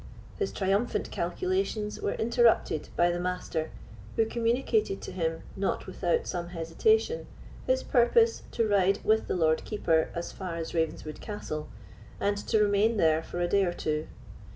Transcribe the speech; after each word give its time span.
His 0.39 0.51
triumphant 0.51 1.11
calculations 1.11 2.01
were 2.01 2.15
interrupted 2.15 2.89
by 2.95 3.11
the 3.11 3.19
Master, 3.19 3.69
who 4.15 4.25
communicated 4.25 4.99
to 5.03 5.11
him, 5.11 5.43
not 5.55 5.85
without 5.85 6.25
some 6.25 6.47
hesitation, 6.47 7.27
his 7.67 7.83
purpose 7.83 8.41
to 8.53 8.67
ride 8.67 8.97
with 9.03 9.27
the 9.27 9.35
Lord 9.35 9.63
Keeper 9.63 10.09
as 10.15 10.31
far 10.31 10.55
as 10.55 10.73
Ravenswood 10.73 11.21
Castle, 11.21 11.69
and 12.19 12.35
to 12.35 12.59
remain 12.63 12.97
there 12.97 13.21
for 13.21 13.41
a 13.41 13.47
day 13.47 13.63
or 13.63 13.73
two. 13.73 14.07